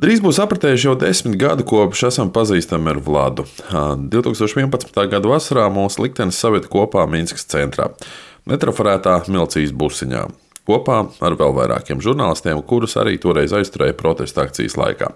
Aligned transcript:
Drīz 0.00 0.22
būs 0.24 0.38
apritējuši 0.40 0.86
jau 0.86 0.94
desmit 0.96 1.34
gadi, 1.36 1.64
kopš 1.68 2.06
esam 2.08 2.30
pazīstami 2.32 2.88
ar 2.88 3.00
Vladu. 3.04 3.44
2011. 3.68 4.94
gada 5.12 5.28
vasarā 5.28 5.66
mūsu 5.68 6.06
liktenis 6.06 6.38
savieta 6.40 6.70
kopā 6.72 7.02
Minskas 7.10 7.44
centrā, 7.44 7.90
netrafarētā 8.48 9.18
Milcijas 9.28 9.74
busiņā, 9.76 10.22
kopā 10.70 11.02
ar 11.20 11.36
vēl 11.36 11.52
vairākiem 11.58 12.00
žurnālistiem, 12.00 12.62
kurus 12.64 12.96
arī 12.96 13.18
toreiz 13.20 13.52
aizturēja 13.52 13.98
protesta 13.98 14.46
akcijas 14.48 14.78
laikā. 14.80 15.10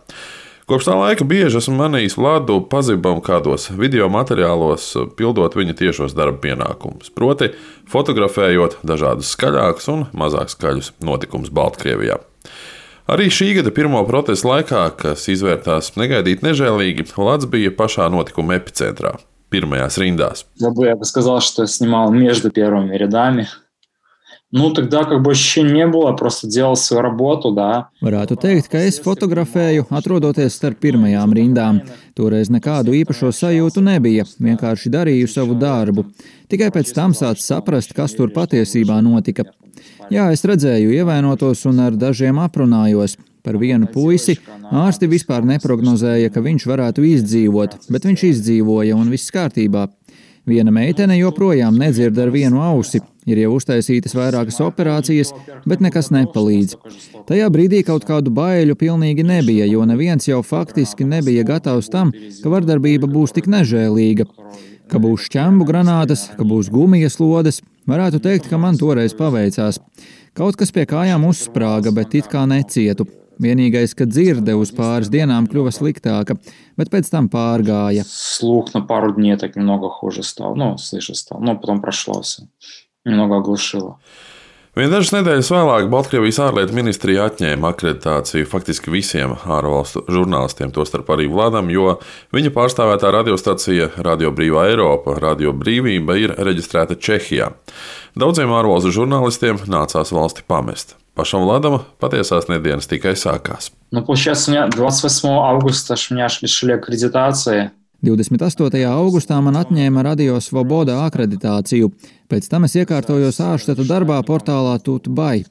Kopš 0.68 0.90
tā 0.90 0.98
laika 1.00 1.24
bieži 1.32 1.62
esmu 1.62 1.78
manījis 1.80 2.18
Vladu 2.20 2.60
pazibam 2.68 3.24
kādos 3.24 3.70
video 3.72 4.10
materiālos, 4.12 4.90
pildot 5.16 5.56
viņa 5.56 5.80
tiešos 5.80 6.12
darba 6.12 6.42
pienākumus, 6.44 7.08
proti, 7.16 7.54
fotografējot 7.88 8.82
dažādus 8.84 9.32
skaļākus 9.32 9.92
un 9.96 10.06
mazāk 10.12 10.52
skaļus 10.52 10.92
notikumus 11.00 11.52
Baltkrievijā. 11.56 12.20
Arī 13.09 13.29
šī 13.33 13.55
gada 13.57 13.71
pirmo 13.73 14.03
protestu 14.05 14.51
laikā, 14.51 14.83
kas 14.99 15.25
izvērtās 15.33 15.95
negaidīt 15.97 16.43
nežēlīgi, 16.45 17.07
Latvijas 17.17 17.49
bija 17.49 17.71
pašā 17.73 18.05
notikuma 18.13 18.59
epicentrā, 18.59 19.15
pirmajās 19.49 19.97
rindās. 19.97 20.45
Я 20.59 20.95
бы 20.95 21.05
сказал, 21.05 21.41
что 21.41 21.63
я 21.63 21.67
снимал 21.67 22.11
между 22.11 22.51
первыми 22.51 22.95
рядами. 22.95 23.47
Nu, 24.51 24.73
тогда 24.73 25.03
как 25.03 25.21
бы 25.21 25.31
ощущения 25.31 25.85
не 25.85 25.87
было, 25.87 26.11
просто 26.13 26.47
делал 26.47 26.75
свою 26.75 27.03
работу, 27.03 27.51
да. 27.51 27.89
Varētu 28.01 28.33
teikt, 28.41 28.69
ka 28.71 28.81
es 28.81 28.97
fotografēju, 28.97 29.85
atrodoties 29.93 30.57
starp 30.57 30.79
pirmajām 30.81 31.35
rindām. 31.37 31.83
Toreiz 32.17 32.49
nekādu 32.49 32.95
īpašo 32.97 33.29
sajūtu 33.29 33.83
nebija, 33.85 34.25
vienkārši 34.41 34.89
darīju 34.89 35.29
savu 35.29 35.53
darbu. 35.53 36.07
Tikai 36.49 36.71
pēc 36.73 36.89
tam 36.97 37.13
sāc 37.13 37.37
saprast, 37.45 37.93
kas 37.93 38.17
tur 38.17 38.33
patiesībā 38.33 38.97
notika. 39.05 39.45
Jā, 40.09 40.31
es 40.33 40.41
redzēju 40.41 40.97
ievainotos 40.97 41.67
un 41.69 41.85
ar 41.85 41.93
dažiem 41.93 42.41
aprunājos. 42.41 43.19
Par 43.45 43.55
vienu 43.55 43.87
puisi 43.87 44.35
ārsti 44.75 45.07
vispār 45.07 45.45
neprognozēja, 45.47 46.33
ka 46.33 46.41
viņš 46.43 46.65
varētu 46.67 47.05
izdzīvot, 47.07 47.77
bet 47.93 48.09
viņš 48.09 48.25
izdzīvoja 48.33 48.97
un 48.97 49.13
viss 49.13 49.31
kārtībā. 49.31 49.85
Viena 50.44 50.72
meitene 50.74 51.16
joprojām 51.16 51.78
nedzird 51.80 52.18
ar 52.20 52.28
vienu 52.28 52.60
ausi, 52.60 52.98
ir 53.24 53.38
jau 53.40 53.54
uztaisītas 53.56 54.12
vairākas 54.12 54.60
operācijas, 54.60 55.30
bet 55.64 55.80
nekas 55.80 56.10
nepalīdz. 56.12 56.76
Tajā 57.30 57.46
brīdī 57.52 57.80
kaut 57.88 58.04
kādu 58.04 58.32
baiļu 58.36 58.76
pilnīgi 58.76 59.24
nebija, 59.24 59.64
jo 59.70 59.86
neviens 59.88 60.28
jau 60.28 60.42
faktiski 60.44 61.08
nebija 61.08 61.46
gatavs 61.48 61.88
tam, 61.88 62.12
ka 62.42 62.52
vardarbība 62.52 63.08
būs 63.08 63.32
tik 63.38 63.48
nežēlīga. 63.48 64.28
Ka 64.92 65.00
būs 65.00 65.30
šķembu 65.30 65.64
granātas, 65.64 66.26
ka 66.36 66.44
būs 66.44 66.68
gumijas 66.68 67.16
lodes, 67.22 67.62
varētu 67.88 68.20
teikt, 68.26 68.50
ka 68.52 68.60
man 68.60 68.76
toreiz 68.76 69.16
paveicās. 69.16 69.80
Kaut 70.36 70.60
kas 70.60 70.74
pie 70.76 70.84
kājām 70.90 71.24
uzsprāga, 71.24 71.94
bet 71.94 72.12
it 72.20 72.28
kā 72.28 72.44
necietu. 72.50 73.08
Vienīgais, 73.39 73.93
ka 73.95 74.03
dzirde 74.03 74.51
uz 74.59 74.73
pāris 74.75 75.07
dienām 75.11 75.45
kļuva 75.47 75.71
sliktāka, 75.71 76.35
bet 76.75 76.89
pēc 76.91 77.07
tam 77.07 77.29
pārgāja. 77.31 78.03
Слух 78.03 78.73
на 78.73 78.81
пару 78.81 79.13
дней 79.15 79.37
так 79.37 79.55
немного 79.55 79.89
хуже 79.89 80.23
стал, 80.23 80.55
ну, 80.55 80.77
слышать 80.77 81.17
стал, 81.17 81.39
но 81.39 81.55
потом 81.55 81.79
прошло 81.81 82.21
все, 82.21 82.43
немного 83.05 83.37
оглушило. 83.37 83.97
Vien 84.77 84.91
dažas 84.93 85.09
nedēļas 85.15 85.47
vēlāk 85.49 85.87
Baltkrievijas 85.89 86.37
ārlietu 86.45 86.75
ministrija 86.77 87.25
atņēma 87.25 87.71
akreditāciju 87.73 88.45
faktiski 88.47 88.93
visiem 88.93 89.33
ārvalstu 89.33 90.03
žurnālistiem, 90.07 90.69
tostarp 90.75 91.09
arī 91.15 91.25
Vladam, 91.31 91.71
jo 91.73 91.95
viņa 92.35 92.51
pārstāvētā 92.53 93.09
radiostacija 93.15 93.89
Radio 94.05 94.29
Brīvā 94.35 94.67
Eiropa, 94.69 95.17
Radio 95.19 95.55
Brīvība 95.57 96.19
ir 96.21 96.35
reģistrēta 96.37 96.95
Čehijā. 96.95 97.49
Daudziem 98.19 98.53
ārvalstu 98.55 98.93
žurnālistiem 99.01 99.59
nācās 99.67 100.13
valsti 100.15 100.45
pamest. 100.47 100.95
Pašam 101.19 101.43
Vladam 101.43 101.81
patiesās 101.99 102.47
nedēļas 102.47 102.87
tikai 102.87 103.15
sākās. 103.19 103.73
Ну, 103.91 104.03
получается, 104.05 104.51
у 104.51 104.53
меня 104.53 104.67
28 104.67 105.27
августа 105.27 105.93
аж 105.93 106.11
меня 106.11 106.25
аж 106.25 106.41
лишили 106.41 106.71
аккредитации. 106.71 107.71
28. 108.01 108.79
augustā 108.87 109.41
man 109.43 109.57
atņēma 109.59 110.05
Radio 110.05 110.37
Svoboda 110.39 111.01
akreditāciju. 111.03 111.89
Pēc 112.31 112.45
tam 112.47 112.63
es 112.63 112.75
iekārtojos 112.79 113.41
ārštata 113.43 113.83
darbā 113.89 114.21
portālā 114.23 114.77
Tutbai. 114.79 115.41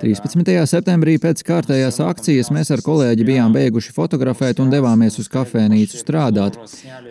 13. 0.00 0.50
septembrī 0.66 1.18
pēc 1.22 1.44
kārtējās 1.46 2.00
akcijas 2.02 2.50
mēs 2.50 2.72
ar 2.74 2.82
kolēģi 2.82 3.26
bijām 3.28 3.54
beiguši 3.54 3.94
fotografēt 3.94 4.58
un 4.64 4.72
devāmies 4.72 5.20
uz 5.22 5.30
kafejnīcu 5.30 6.00
strādāt. 6.00 6.58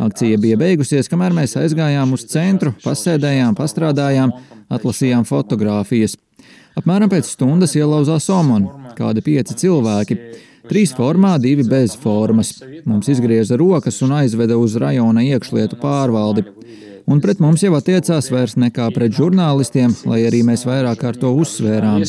Akcija 0.01 0.41
bija 0.41 0.59
beigusies, 0.59 1.07
kamēr 1.07 1.37
mēs 1.39 1.55
aizgājām 1.61 2.11
uz 2.17 2.25
centru, 2.27 2.73
pasēdējām, 2.83 3.55
pastrādājām, 3.55 4.35
atlasījām 4.75 5.23
fotogrāfijas. 5.29 6.17
Apmēram 6.76 7.08
pēc 7.08 7.30
stundas 7.32 7.72
ielauzās 7.78 8.26
Omon, 8.32 8.66
kādi 8.98 9.22
pieci 9.24 9.54
cilvēki. 9.62 10.16
Trīs 10.66 10.90
formā, 10.96 11.36
divi 11.40 11.64
bez 11.64 11.94
formas. 11.96 12.56
Mums 12.84 13.08
izgrieza 13.08 13.56
rokas 13.56 14.02
un 14.04 14.12
aizveda 14.18 14.58
uz 14.60 14.74
rajona 14.82 15.22
iekšlietu 15.24 15.78
pārvaldi. 15.80 16.44
Un 17.06 17.22
pret 17.22 17.38
mums 17.40 17.62
jau 17.62 17.70
attiecās 17.78 18.28
vairs 18.34 18.56
nekā 18.58 18.90
pret 18.92 19.14
žurnālistiem, 19.14 19.94
lai 20.10 20.24
arī 20.26 20.42
mēs 20.44 20.66
vairāk 20.66 21.00
kārt 21.04 21.22
to 21.22 21.30
uzsvērām. 21.38 22.00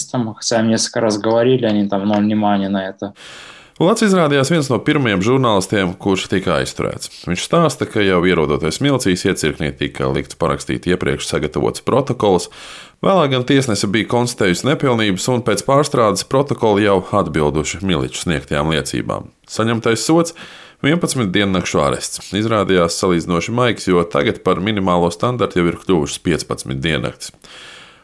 Lats 3.78 4.02
izrādījās 4.02 4.50
viens 4.50 4.68
no 4.72 4.80
pirmajiem 4.82 5.22
žurnālistiem, 5.22 5.92
kurš 6.02 6.24
tika 6.32 6.56
aizturēts. 6.56 7.12
Viņš 7.28 7.44
stāsta, 7.46 7.86
ka 7.86 8.02
jau 8.02 8.24
ierodoties 8.26 8.80
Milcīs 8.82 9.22
iecirknī 9.30 9.70
tika 9.78 10.08
likts 10.10 10.40
parakstīt 10.42 10.88
iepriekš 10.90 11.28
sagatavots 11.30 11.86
protokols, 11.86 12.50
vēlāk 13.06 13.36
gan 13.36 13.46
tiesnese 13.46 13.86
bija 13.94 14.10
konstatējusi 14.10 14.66
nepilnības 14.72 15.30
un 15.30 15.46
pēc 15.46 15.62
pārstrādes 15.68 16.26
protokola 16.26 16.82
jau 16.88 16.98
atbilduši 17.22 17.84
Miliču 17.86 18.24
sniegtajām 18.24 18.74
liecībām. 18.74 19.30
Saņemtais 19.46 20.10
sots 20.10 20.34
11 20.82 21.30
diennakšu 21.38 21.86
arests 21.86 22.34
izrādījās 22.34 22.98
salīdzinoši 22.98 23.54
maigs, 23.62 23.86
jo 23.94 24.02
tagad 24.10 24.42
par 24.42 24.58
minimālo 24.58 25.14
standartu 25.14 25.62
jau 25.62 25.70
ir 25.70 25.78
kļuvušas 25.86 26.26
15 26.26 26.82
diennakts. 26.82 27.30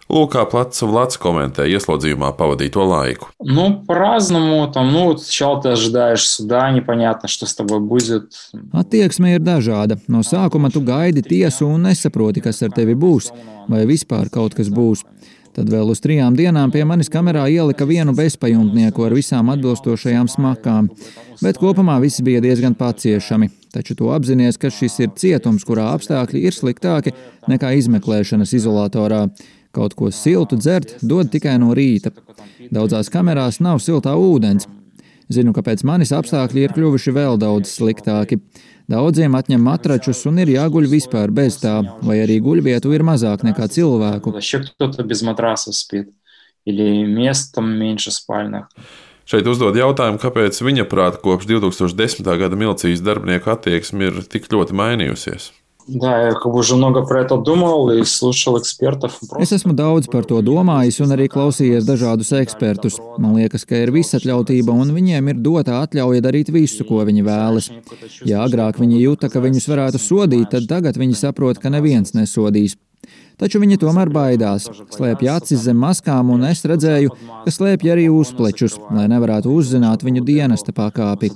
Lūk, 0.09 0.31
kā 0.33 0.47
plats 0.49 0.81
Vlads 0.81 1.19
komentē 1.21 1.67
ieslodzījumā 1.69 2.31
pavadīto 2.39 2.81
laiku. 2.89 3.29
Ну, 3.45 3.85
по-разному. 3.85 4.67
Там, 4.73 4.91
ну, 4.91 5.05
вот 5.05 5.23
сначала 5.23 5.61
ты 5.61 5.69
ожидаешь 5.69 6.27
суда, 6.27 6.71
непонятно, 6.71 7.29
что 7.29 7.45
с 7.45 7.55
тобой 7.55 7.81
будет. 7.81 8.33
Attieksme 8.73 9.35
ir 9.37 9.41
dažāda. 9.45 9.99
No 10.09 10.25
sākuma 10.25 10.73
tu 10.73 10.81
gaidi 10.81 11.21
tiesu 11.21 11.69
un 11.69 11.85
nesaproti, 11.85 12.41
kas 12.41 12.63
ar 12.63 12.73
tevi 12.73 12.95
būs, 12.97 13.29
vai 13.69 13.85
vispār 13.85 14.31
kaut 14.33 14.57
kas 14.57 14.73
būs. 14.73 15.05
Tad 15.59 15.69
vēl 15.69 15.91
uz 15.93 16.01
trijām 16.01 16.37
dienām 16.39 16.73
pie 16.73 16.85
manis 16.87 17.11
kamerā 17.13 17.49
ielika 17.51 17.85
vienu 17.85 18.15
bezpajumtnieku 18.17 19.05
ar 19.05 19.13
visām 19.17 19.51
atbilstošajām 19.53 20.29
smakām, 20.31 20.89
bet 21.43 21.59
kopumā 21.61 21.99
viss 22.01 22.23
bija 22.25 22.41
diezgan 22.41 22.79
paciešami. 22.79 23.51
Taču 23.75 23.97
tu 23.99 24.09
apzinājies, 24.15 24.57
ka 24.57 24.71
šis 24.73 25.01
ir 25.03 25.13
cietums, 25.19 25.67
kurā 25.69 25.91
apstākļi 25.97 26.47
ir 26.49 26.57
sliktāki 26.57 27.13
nekā 27.51 27.75
izmeklēšanas 27.83 28.55
izolatorā. 28.57 29.27
Kaut 29.74 29.96
ko 29.98 30.12
siltu 30.14 30.60
dzert 30.60 31.00
dod 31.02 31.32
tikai 31.34 31.56
no 31.58 31.74
rīta. 31.74 32.12
Daudzās 32.74 33.10
kamerās 33.14 33.58
nav 33.64 33.80
siltā 33.82 34.14
ūdens. 34.14 34.68
Zinu, 35.34 35.54
ka 35.56 35.64
pēc 35.66 35.82
manis 35.88 36.12
apstākļi 36.14 36.68
ir 36.68 36.76
kļuvuši 36.76 37.14
vēl 37.16 37.40
daudz 37.42 37.72
sliktāki. 37.80 38.38
Daudziem 38.92 39.34
atņem 39.40 39.64
matračus 39.64 40.26
un 40.30 40.42
ir 40.44 40.52
jāguļ 40.54 40.90
vispār 40.92 41.32
bez 41.34 41.58
tā, 41.62 41.78
vai 42.04 42.20
arī 42.22 42.38
guļvietu 42.44 42.92
ir 42.94 43.06
mazāk 43.08 43.46
nekā 43.48 43.70
cilvēku. 43.72 44.36
Šeit 49.24 49.48
uzdod 49.48 49.78
jautājumu, 49.80 50.20
kāpēc 50.20 50.60
viņa 50.60 50.86
prāta 50.92 51.18
kopš 51.24 51.48
2010. 51.48 52.28
gada 52.40 52.60
milicijas 52.60 53.02
darbinieku 53.02 53.56
attieksme 53.56 54.12
ir 54.12 54.24
tik 54.28 54.52
ļoti 54.52 54.76
mainījusies. 54.76 55.50
Да, 55.89 56.27
я 56.27 56.33
как 56.33 56.53
бы 56.53 56.59
уже 56.59 56.77
много 56.77 57.03
про 57.03 57.23
это 57.23 57.39
думал 57.39 57.91
и 57.91 58.05
слушал 58.05 58.59
экспертов. 58.59 59.19
Es 59.39 59.53
esmu 59.53 59.73
daudz 59.73 60.05
par 60.13 60.27
to 60.29 60.43
domājis 60.45 61.01
un 61.01 61.15
arī 61.17 61.31
klausījies 61.33 61.89
dažādus 61.89 62.29
ekspertus. 62.37 62.99
Man 63.17 63.39
liekas, 63.41 63.65
ka 63.65 63.81
ir 63.81 63.93
visatļautība 63.95 64.69
un 64.69 64.93
viņiem 64.93 65.33
ir 65.33 65.41
dota 65.41 65.81
atļauja 65.81 66.21
darīt 66.21 66.53
visu, 66.53 66.85
ko 66.85 67.01
viņi 67.09 67.25
vēlas. 67.25 67.71
Ja 68.29 68.45
agrāk 68.45 68.77
viņi 68.83 69.01
jūta, 69.01 69.33
ka 69.33 69.41
viņus 69.41 69.71
varētu 69.73 70.03
sodīt, 70.03 70.51
tad 70.53 70.69
tagad 70.69 71.01
viņi 71.01 71.17
saprot, 71.17 71.57
ka 71.57 71.73
neviens 71.73 72.13
nesodīs. 72.13 72.77
Taču 73.42 73.62
viņi 73.64 73.80
tomēr 73.82 74.12
baidās, 74.14 74.68
slēpj 74.94 75.30
acis 75.34 75.64
zem 75.66 75.80
maskām, 75.82 76.30
un 76.36 76.46
es 76.48 76.64
redzēju, 76.70 77.16
ka 77.46 77.54
slēpj 77.54 77.94
arī 77.96 78.08
uzplečus, 78.14 78.78
lai 78.94 79.08
nevarētu 79.12 79.52
uzzināt 79.54 80.06
viņu 80.06 80.24
dienesta 80.28 80.76
pakāpi. 80.76 81.32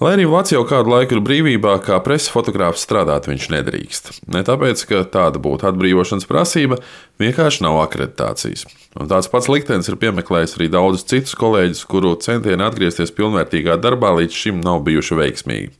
Lai 0.00 0.12
arī 0.16 0.26
Vācijā 0.28 0.58
jau 0.58 0.66
kādu 0.68 0.92
laiku 0.92 1.16
ir 1.16 1.22
brīvībā, 1.24 1.78
kā 1.84 1.96
presa 2.04 2.32
fotogrāfs 2.34 2.84
strādāt 2.84 3.30
viņš 3.30 3.48
nedrīkst. 3.54 4.12
Ne 4.32 4.42
tāpēc, 4.46 4.84
ka 4.88 5.02
tāda 5.08 5.40
būtu 5.42 5.68
atbrīvošanas 5.70 6.28
prasība, 6.28 6.80
vienkārši 7.22 7.64
nav 7.64 7.80
akreditācijas. 7.86 8.66
Un 9.00 9.08
tāds 9.10 9.30
pats 9.32 9.48
liktenis 9.52 9.88
ir 9.88 9.98
piemeklējis 10.00 10.56
arī 10.58 10.70
daudzus 10.72 11.06
citus 11.08 11.36
kolēģus, 11.38 11.84
kuru 11.90 12.14
centieni 12.20 12.66
atgriezties 12.66 13.14
pilnvērtīgā 13.16 13.78
darbā 13.80 14.12
līdz 14.20 14.40
šim 14.42 14.64
nav 14.64 14.82
bijuši 14.88 15.20
veiksmīgi. 15.20 15.72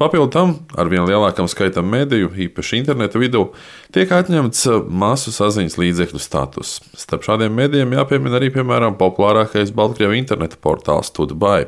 Papildu 0.00 0.30
tam, 0.34 0.54
ar 0.74 0.90
vien 0.90 1.06
lielākam 1.06 1.46
skaitam 1.50 1.86
mediju, 1.90 2.32
īpaši 2.46 2.80
interneta 2.80 3.20
vidū, 3.20 3.46
tiek 3.94 4.10
atņemts 4.10 4.66
masu 4.90 5.34
saziņas 5.34 5.78
līdzekļu 5.78 6.22
status. 6.22 6.80
Starp 6.98 7.26
šādiem 7.26 7.54
medijiem 7.54 7.94
jāpiemina 7.94 8.40
arī, 8.40 8.50
piemēram, 8.54 8.98
populārākais 9.00 9.74
Baltkrievijas 9.76 10.24
interneta 10.24 10.60
portāls 10.60 11.14
Tudbai. 11.14 11.64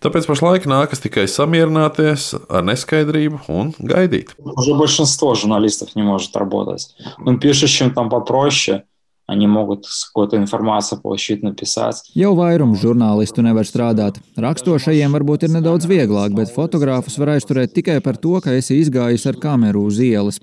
Tāpēc 0.00 0.24
pašlaik 0.30 0.64
nākas 0.64 1.02
tikai 1.04 1.26
samierināties 1.28 2.30
ar 2.48 2.64
neskaidrību 2.64 3.42
un 3.52 3.74
gaidīt. 3.76 4.32
Уже 4.40 4.72
большинство 4.74 5.34
журналистов 5.34 5.94
не 5.94 6.02
может 6.02 6.34
работать. 6.36 6.88
Ну, 7.18 7.38
пишущим 7.38 7.92
там 7.92 8.08
попроще, 8.08 8.84
Они 9.30 9.46
могут 9.46 9.86
какую-то 10.08 10.38
информацию 10.38 11.00
получить, 11.00 11.44
написать. 11.44 12.02
Jau 12.18 12.34
vairums 12.34 12.82
žurnālistu 12.82 13.44
nevar 13.46 13.62
strādāt. 13.62 14.18
Rakstošajiem 14.34 15.14
varbūt 15.14 15.46
ir 15.46 15.54
nedaudz 15.54 15.86
vieglāk, 15.86 16.34
bet 16.34 16.50
fotogrāfus 16.50 17.14
var 17.22 17.36
aizturēt 17.36 17.70
tikai 17.70 18.00
par 18.02 18.18
to, 18.18 18.40
ka 18.42 18.50
esi 18.58 18.80
izgājis 18.82 19.28
ar 19.30 19.38
kameru 19.38 19.84
uz 19.86 20.00
ielas. 20.02 20.40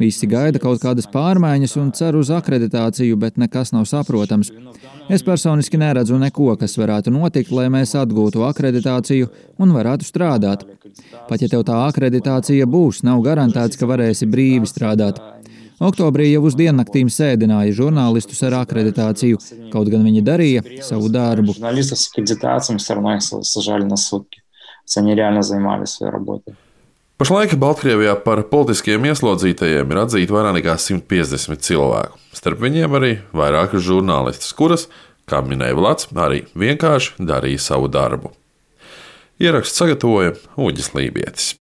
Visi 0.00 0.26
gaida 0.26 0.58
kaut 0.58 0.80
kādas 0.80 1.06
pārmaiņas 1.12 1.76
un 1.78 1.92
cer 1.92 2.16
uz 2.16 2.30
akreditāciju, 2.32 3.18
bet 3.20 3.36
nekas 3.36 3.74
nav 3.76 3.84
saprotams. 3.90 4.48
Es 5.12 5.22
personiski 5.26 5.76
neredzu 5.76 6.16
neko, 6.18 6.54
kas 6.56 6.78
varētu 6.80 7.12
notikt, 7.12 7.52
lai 7.52 7.68
mēs 7.68 7.92
atgūtu 8.00 8.46
akreditāciju 8.48 9.28
un 9.60 9.76
varētu 9.76 10.08
strādāt. 10.08 10.64
Pat 11.28 11.44
ja 11.44 11.52
tev 11.52 11.66
tā 11.68 11.76
akreditācija 11.84 12.64
būs, 12.64 13.04
nav 13.06 13.20
garantēts, 13.28 13.76
ka 13.76 13.88
varēsi 13.92 14.30
brīvi 14.32 14.70
strādāt. 14.70 15.20
Oktobrī 15.77 16.31
jau 16.31 16.41
uz 16.49 16.55
diennaktīm 16.57 17.09
sēdināja 17.13 17.75
žurnālistus 17.77 18.39
ar 18.47 18.55
akreditāciju, 18.63 19.37
kaut 19.73 19.91
gan 19.93 20.05
viņi 20.07 20.23
darīja 20.25 20.63
savu 20.81 21.11
darbu. 21.13 21.53
Pašlaik 27.17 27.55
Baltkrievijā 27.61 28.15
par 28.21 28.43
politiskiem 28.49 29.05
ieslodzītajiem 29.09 29.93
ir 29.93 30.01
atzīti 30.03 30.33
vairāk 30.33 30.57
nekā 30.59 30.75
150 30.81 31.63
cilvēku. 31.65 32.19
Starp 32.33 32.61
viņiem 32.61 32.97
arī 32.97 33.13
vairākas 33.37 33.85
žurnālistas, 33.85 34.51
kuras, 34.57 34.85
kā 35.29 35.41
minēja 35.45 35.77
Vlads, 35.77 36.09
arī 36.13 36.43
vienkārši 36.57 37.25
darīja 37.25 37.63
savu 37.69 37.89
darbu. 37.89 38.33
Ierakstu 39.41 39.83
sagatavoja 39.83 40.35
Uģis 40.57 40.93
Lībietis. 40.97 41.55